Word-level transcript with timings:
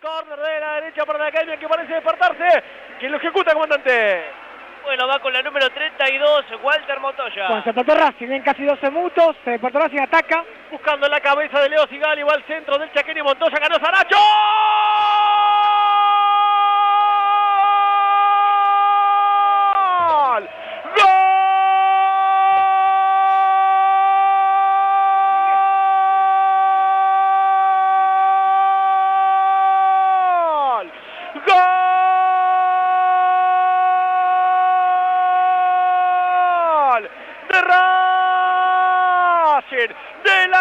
Corner 0.00 0.38
de 0.38 0.60
la 0.60 0.74
derecha 0.74 1.04
para 1.04 1.18
la 1.18 1.26
academia 1.26 1.56
que 1.56 1.68
parece 1.68 1.94
despertarse. 1.94 2.62
¿Quién 2.98 3.12
lo 3.12 3.18
ejecuta, 3.18 3.52
comandante? 3.52 4.24
Bueno, 4.84 5.08
va 5.08 5.18
con 5.18 5.32
la 5.32 5.42
número 5.42 5.70
32, 5.70 6.44
Walter 6.62 7.00
Montoya. 7.00 7.46
Cuando 7.46 7.72
se 7.72 7.94
Racing 7.94 8.28
en 8.28 8.42
casi 8.42 8.64
12 8.64 8.90
minutos, 8.90 9.36
se 9.42 9.52
despertó 9.52 9.78
Racing, 9.78 10.00
ataca. 10.00 10.44
Buscando 10.70 11.08
la 11.08 11.20
cabeza 11.20 11.60
de 11.60 11.70
Leo 11.70 11.86
Sigali, 11.86 12.22
va 12.22 12.34
al 12.34 12.44
centro 12.44 12.76
del 12.78 12.92
Chaqueño 12.92 13.24
Montoya, 13.24 13.58
ganó 13.58 13.76
Saracho. 13.76 14.16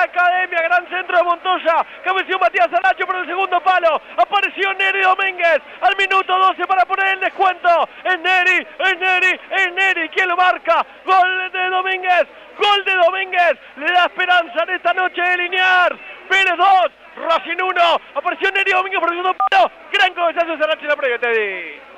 Academia 0.03 0.61
Gran 0.61 0.87
Centro 0.89 1.17
de 1.17 1.23
Montoya. 1.23 1.85
Cabeció 2.03 2.37
Matías 2.39 2.67
Aracho 2.73 3.05
por 3.05 3.15
el 3.15 3.25
segundo 3.25 3.61
palo. 3.61 4.01
Apareció 4.17 4.73
Neri 4.73 5.01
Domínguez 5.01 5.59
al 5.81 5.95
minuto 5.97 6.37
12 6.37 6.67
para 6.67 6.85
poner 6.85 7.13
el 7.13 7.19
descuento. 7.19 7.89
Es 8.03 8.19
Neri, 8.19 8.67
es 8.79 8.97
Neri, 8.97 9.39
es 9.51 9.73
Neri. 9.73 10.09
¿Quién 10.09 10.27
lo 10.27 10.35
marca? 10.35 10.85
Gol 11.05 11.51
de 11.51 11.69
Domínguez. 11.69 12.27
Gol 12.57 12.85
de 12.85 12.95
Domínguez. 12.95 13.57
Le 13.77 13.91
da 13.91 14.05
esperanza 14.05 14.63
en 14.63 14.75
esta 14.75 14.93
noche 14.93 15.21
de 15.21 15.37
Liniers. 15.37 15.95
Pérez 16.29 16.57
2. 16.57 16.67
Racing 17.15 17.61
1. 17.61 18.01
Apareció 18.15 18.51
Neri 18.51 18.71
Domínguez 18.71 18.99
por 18.99 19.09
el 19.09 19.17
segundo 19.17 19.35
palo. 19.35 19.71
Gran 19.91 20.13
cabezazo 20.13 20.51
de 20.51 20.57
Saracho 20.57 20.81
en 20.81 20.87
la 20.87 20.95
previa, 20.95 21.19
Teddy. 21.19 21.93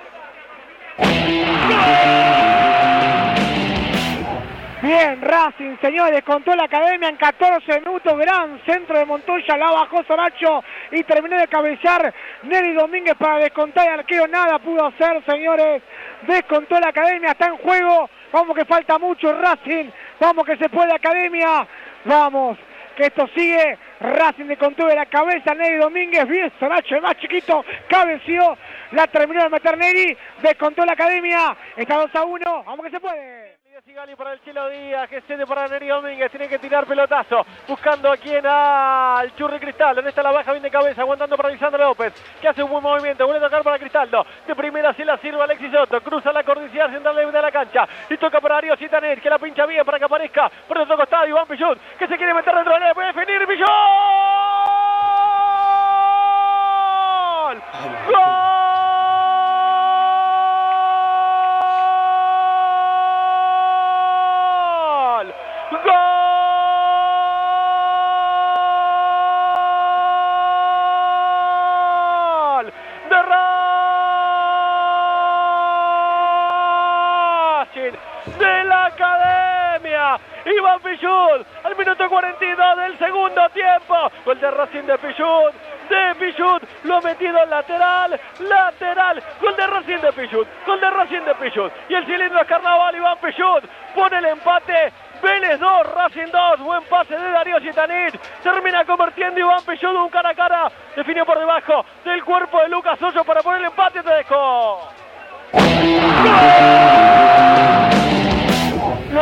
Bien, 5.06 5.22
Racing, 5.22 5.78
señores, 5.82 6.24
contó 6.24 6.56
la 6.56 6.64
academia 6.64 7.10
en 7.10 7.18
14 7.18 7.80
minutos. 7.82 8.18
Gran 8.18 8.60
centro 8.66 8.98
de 8.98 9.06
Montoya, 9.06 9.56
la 9.56 9.70
bajó 9.70 10.04
Soracho 10.04 10.64
y 10.90 11.04
terminó 11.04 11.38
de 11.38 11.48
cabecear 11.48 12.12
Nelly 12.42 12.74
Domínguez 12.74 13.14
para 13.14 13.38
descontar. 13.38 13.88
El 13.88 14.00
arquero 14.00 14.28
nada 14.28 14.58
pudo 14.58 14.88
hacer, 14.88 15.24
señores. 15.28 15.84
Descontó 16.24 16.80
la 16.80 16.90
academia, 16.90 17.34
está 17.34 17.46
en 17.46 17.58
juego. 17.58 18.10
Vamos 18.32 18.56
que 18.56 18.66
falta 18.66 18.98
mucho, 18.98 19.32
Racing. 19.32 19.92
Vamos 20.20 20.44
que 20.44 20.58
se 20.58 20.70
puede, 20.70 20.92
academia. 20.92 21.68
Vamos, 22.06 22.58
que 22.98 23.04
esto 23.04 23.28
sigue. 23.36 23.78
Racing 24.00 24.46
de 24.46 24.58
control 24.58 24.90
de 24.90 24.96
la 24.96 25.06
cabeza, 25.06 25.54
Nelly 25.54 25.78
Domínguez, 25.78 26.28
bien, 26.28 26.52
Soracho, 26.60 26.96
el 26.96 27.02
más 27.02 27.18
chiquito, 27.18 27.64
cabeció, 27.88 28.58
la 28.92 29.08
terminó 29.08 29.44
de 29.44 29.50
meter 29.50 29.78
Nelly, 29.78 30.18
descontó 30.42 30.86
la 30.86 30.94
academia, 30.94 31.56
está 31.78 31.98
2 31.98 32.16
a 32.16 32.24
1, 32.24 32.64
vamos 32.66 32.86
que 32.86 32.92
se 32.92 33.00
puede. 33.00 33.56
Sigali 33.86 34.16
para 34.16 34.34
el 34.34 34.42
Chelo 34.42 34.70
Díaz, 34.70 35.08
que 35.10 35.22
para 35.46 35.68
Neri 35.68 35.88
Domínguez, 35.88 36.32
tiene 36.32 36.48
que 36.48 36.58
tirar 36.58 36.88
pelotazo, 36.88 37.46
buscando 37.68 38.10
a 38.10 38.18
quien 38.18 38.44
al 38.44 39.36
Churri 39.36 39.60
Cristaldo, 39.60 40.02
en 40.02 40.08
esta 40.08 40.24
la 40.24 40.32
baja 40.32 40.54
bien 40.54 40.64
de 40.64 40.72
cabeza, 40.72 41.02
aguantando 41.02 41.38
para 41.38 41.50
Lisandro 41.50 41.84
López, 41.84 42.14
que 42.42 42.48
hace 42.48 42.64
un 42.64 42.72
buen 42.72 42.82
movimiento, 42.82 43.26
vuelve 43.26 43.46
a 43.46 43.50
tocar 43.50 43.64
para 43.64 43.78
Cristaldo, 43.78 44.26
de 44.48 44.56
primera 44.56 44.94
se 44.94 45.04
la 45.04 45.18
sirve 45.18 45.44
Alexis 45.44 45.72
Soto, 45.72 46.02
cruza 46.02 46.32
la 46.32 46.44
cordillera 46.44 46.90
central 46.90 47.16
de 47.16 47.42
la 47.42 47.52
cancha, 47.52 47.88
y 48.10 48.18
toca 48.18 48.40
para 48.40 48.56
Darío 48.56 48.78
Citanet, 48.78 49.22
que 49.22 49.30
la 49.30 49.38
pincha 49.38 49.66
bien 49.66 49.86
para 49.86 50.00
que 50.00 50.06
aparezca 50.06 50.50
por 50.68 50.78
el 50.78 50.84
otro 50.84 50.98
costado 50.98 51.28
Iván 51.28 51.46
Pillón, 51.46 51.78
que 52.00 52.08
se 52.08 52.16
quiere 52.18 52.34
meter 52.34 52.56
dentro 52.56 52.74
de 52.74 52.80
la 52.80 52.94
puede 52.96 53.14
definir 53.14 53.46
Iván 80.46 80.80
Pichud 80.80 81.46
al 81.64 81.76
minuto 81.76 82.08
42 82.08 82.78
del 82.78 82.98
segundo 83.00 83.50
tiempo. 83.50 83.96
Gol 84.24 84.40
de 84.40 84.52
Racing 84.52 84.84
de 84.84 84.98
Pichud. 84.98 85.52
De 85.90 86.16
Pichud, 86.16 86.62
lo 86.84 86.96
ha 86.96 87.02
metido 87.02 87.44
en 87.44 87.50
lateral, 87.50 88.20
lateral, 88.40 89.22
gol 89.40 89.56
de 89.56 89.68
Racing 89.68 90.00
de 90.00 90.14
Pichud, 90.14 90.48
gol 90.66 90.82
de 90.82 90.90
Racing 90.90 91.22
de 91.22 91.36
Pichud. 91.36 91.70
Y 91.90 91.94
el 91.94 92.06
cilindro 92.08 92.42
es 92.42 92.48
Carnaval, 92.48 92.96
Iván 92.96 93.18
Pichud 93.20 93.64
pone 93.94 94.18
el 94.18 94.26
empate, 94.26 94.92
Vélez 95.22 95.60
2, 95.60 95.94
Racing 95.94 96.32
2, 96.32 96.60
buen 96.62 96.84
pase 96.86 97.16
de 97.16 97.32
Darío 97.32 97.60
Gitanit, 97.60 98.16
termina 98.42 98.84
convirtiendo 98.84 99.40
Iván 99.40 99.64
Pichud 99.64 99.96
un 99.96 100.10
cara 100.10 100.30
a 100.30 100.36
cara, 100.36 100.72
definió 100.96 101.26
por 101.26 101.38
debajo 101.38 101.86
del 102.04 102.24
cuerpo 102.24 102.62
de 102.62 102.70
Lucas 102.70 103.02
Hoyo 103.02 103.24
para 103.24 103.42
poner 103.42 103.62
el 103.62 103.68
empate, 103.68 104.02
Tedesco. 104.02 104.90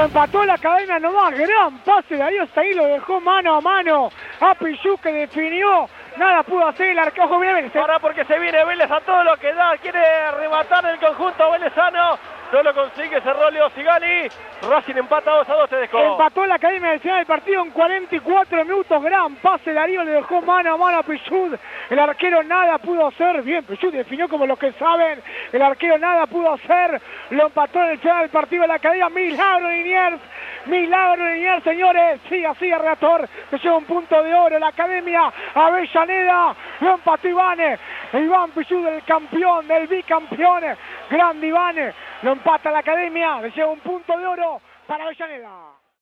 Empató 0.03 0.43
la 0.43 0.55
academia 0.55 0.99
nomás, 0.99 1.33
gran 1.33 1.79
pase, 1.79 2.17
Darío 2.17 2.43
está 2.43 2.59
ahí, 2.59 2.73
lo 2.73 2.85
dejó 2.87 3.21
mano 3.21 3.55
a 3.55 3.61
mano 3.61 4.11
a 4.41 4.53
Pichu 4.53 4.97
que 4.97 5.13
definió, 5.13 5.87
nada 6.17 6.43
pudo 6.43 6.67
hacer 6.67 6.89
el 6.89 6.99
viene 7.39 7.53
Vélez. 7.53 7.73
Ahora 7.73 7.99
porque 7.99 8.25
se 8.25 8.37
viene 8.37 8.65
Vélez 8.65 8.91
a 8.91 8.99
todo 8.99 9.23
lo 9.23 9.37
que 9.37 9.53
da, 9.53 9.77
quiere 9.77 10.05
arrebatar 10.05 10.85
el 10.87 10.99
conjunto 10.99 11.51
velezano, 11.51 12.19
no 12.53 12.61
lo 12.61 12.73
consigue, 12.75 13.19
cerró 13.21 13.49
Leo 13.49 13.67
Sigali, 13.71 14.29
Racing 14.69 14.97
empata 14.97 15.31
2 15.37 15.49
a 15.49 15.53
2, 15.53 15.69
te 15.71 15.75
dejó. 15.77 15.99
Empató 15.99 16.45
la 16.45 16.55
academia 16.55 16.91
del 16.91 16.99
final 16.99 17.17
del 17.17 17.25
partido 17.25 17.63
en 17.63 17.71
44 17.71 18.63
minutos, 18.63 19.03
gran 19.03 19.35
pase, 19.37 19.73
Darío 19.73 20.03
le 20.03 20.11
dejó 20.11 20.39
mano 20.41 20.75
a 20.75 20.77
mano 20.77 20.99
a 20.99 21.03
Pichud, 21.03 21.55
el 21.89 21.99
arquero 21.99 22.43
nada 22.43 22.77
pudo 22.77 23.07
hacer, 23.07 23.41
bien, 23.41 23.63
Pichud 23.63 23.91
definió 23.91 24.29
como 24.29 24.45
los 24.45 24.59
que 24.59 24.71
saben, 24.73 25.19
el 25.51 25.61
arquero 25.63 25.97
nada 25.97 26.27
pudo 26.27 26.53
hacer, 26.53 27.01
lo 27.31 27.47
empató 27.47 27.81
en 27.85 27.89
el 27.89 27.99
final 27.99 28.21
del 28.21 28.29
partido 28.29 28.61
de 28.61 28.67
la 28.67 28.75
academia, 28.75 29.09
milagro 29.09 29.69
Liniers, 29.69 30.19
milagro 30.67 31.25
Liniers, 31.25 31.63
señores, 31.63 32.21
sigue 32.29 32.45
el 32.45 32.79
reactor, 32.79 33.27
se 33.49 33.57
lleva 33.57 33.77
un 33.77 33.85
punto 33.85 34.21
de 34.21 34.33
oro, 34.33 34.59
la 34.59 34.67
academia. 34.67 35.31
Avellaneda, 35.53 36.55
lo 36.81 36.93
empató 36.93 37.27
Ivane, 37.27 37.77
Iván 38.19 38.51
Pichud, 38.51 38.85
el 38.85 39.03
campeón, 39.03 39.67
del 39.67 39.87
bicampeón, 39.87 40.63
grande 41.09 41.47
Ivane, 41.47 41.93
lo 42.21 42.33
empata 42.33 42.71
la 42.71 42.79
academia, 42.79 43.41
le 43.41 43.51
lleva 43.51 43.71
un 43.71 43.79
punto 43.79 44.17
de 44.17 44.25
oro 44.25 44.61
para 44.85 45.05
Avellaneda. 45.05 45.82